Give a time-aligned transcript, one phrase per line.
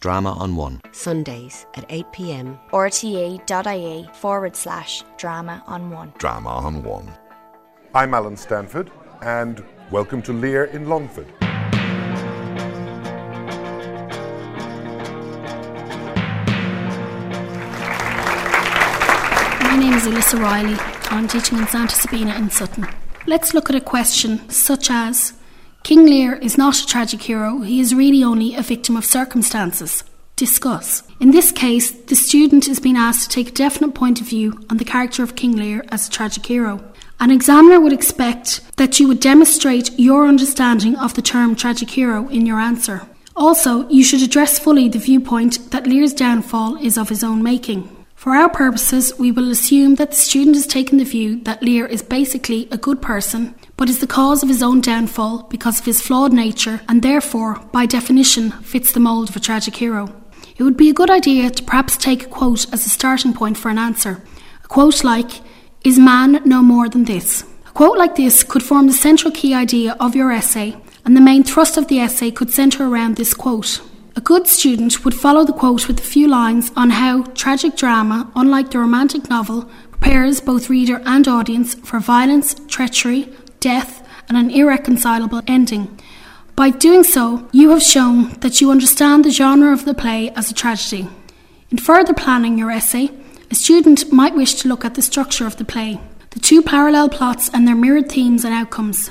[0.00, 0.80] Drama on One.
[0.92, 2.56] Sundays at 8pm.
[2.70, 6.12] rte.ie forward slash drama on one.
[6.18, 7.10] Drama on One.
[7.96, 8.92] I'm Alan Stanford,
[9.22, 11.26] and welcome to Lear in Longford.
[19.64, 20.76] My name is Alyssa Riley.
[21.10, 22.86] I'm teaching in Santa Sabina in Sutton.
[23.26, 25.32] Let's look at a question such as
[25.82, 30.04] King Lear is not a tragic hero, he is really only a victim of circumstances.
[30.36, 31.02] Discuss.
[31.18, 34.60] In this case, the student is being asked to take a definite point of view
[34.70, 36.80] on the character of King Lear as a tragic hero.
[37.20, 42.28] An examiner would expect that you would demonstrate your understanding of the term tragic hero
[42.28, 43.08] in your answer.
[43.34, 47.88] Also, you should address fully the viewpoint that Lear's downfall is of his own making.
[48.14, 51.86] For our purposes, we will assume that the student has taken the view that Lear
[51.86, 55.86] is basically a good person, but is the cause of his own downfall because of
[55.86, 60.12] his flawed nature and therefore, by definition, fits the mould of a tragic hero.
[60.56, 63.56] It would be a good idea to perhaps take a quote as a starting point
[63.56, 64.20] for an answer.
[64.64, 65.30] A quote like,
[65.84, 67.44] Is man no more than this?
[67.68, 71.20] A quote like this could form the central key idea of your essay, and the
[71.20, 73.80] main thrust of the essay could centre around this quote.
[74.16, 78.28] A good student would follow the quote with a few lines on how tragic drama,
[78.34, 84.50] unlike the romantic novel, prepares both reader and audience for violence, treachery, death, and an
[84.50, 85.98] irreconcilable ending.
[86.56, 90.50] By doing so, you have shown that you understand the genre of the play as
[90.50, 91.08] a tragedy.
[91.70, 93.10] In further planning your essay,
[93.50, 97.08] a student might wish to look at the structure of the play, the two parallel
[97.08, 99.10] plots and their mirrored themes and outcomes.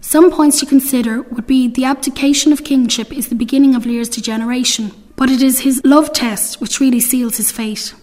[0.00, 4.08] Some points to consider would be the abdication of kingship is the beginning of Lear's
[4.08, 7.94] degeneration, but it is his love test which really seals his fate.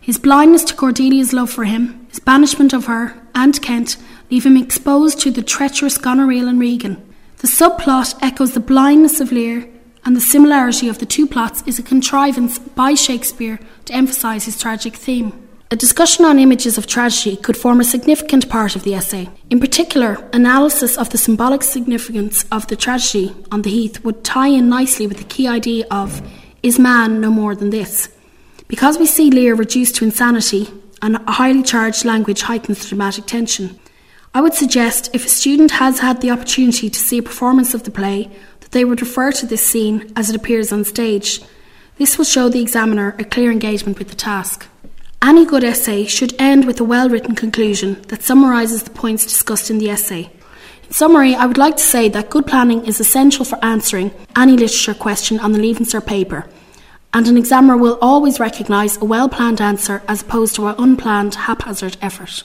[0.00, 3.98] His blindness to Cordelia's love for him, his banishment of her and Kent,
[4.30, 7.02] leave him exposed to the treacherous Goneril and Regan.
[7.38, 9.68] The subplot echoes the blindness of Lear,
[10.04, 14.58] and the similarity of the two plots is a contrivance by Shakespeare to emphasise his
[14.58, 15.32] tragic theme.
[15.72, 19.28] A discussion on images of tragedy could form a significant part of the essay.
[19.50, 24.48] In particular, analysis of the symbolic significance of the tragedy on the heath would tie
[24.48, 26.22] in nicely with the key idea of
[26.62, 28.08] is man no more than this?
[28.66, 30.68] Because we see Lear reduced to insanity,
[31.02, 33.78] and a highly charged language heightens the dramatic tension.
[34.32, 37.82] I would suggest if a student has had the opportunity to see a performance of
[37.82, 38.30] the play,
[38.60, 41.42] that they would refer to this scene as it appears on stage.
[41.98, 44.68] This will show the examiner a clear engagement with the task.
[45.20, 49.68] Any good essay should end with a well written conclusion that summarises the points discussed
[49.68, 50.30] in the essay.
[50.84, 54.52] In summary, I would like to say that good planning is essential for answering any
[54.52, 56.46] literature question on the Leaving Cert paper,
[57.12, 61.34] and an examiner will always recognise a well planned answer as opposed to an unplanned,
[61.34, 62.44] haphazard effort.